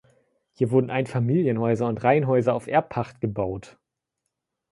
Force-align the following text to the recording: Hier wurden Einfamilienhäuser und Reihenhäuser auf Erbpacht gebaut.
Hier 0.53 0.71
wurden 0.71 0.89
Einfamilienhäuser 0.89 1.85
und 1.85 2.03
Reihenhäuser 2.03 2.55
auf 2.55 2.65
Erbpacht 2.65 3.21
gebaut. 3.21 3.77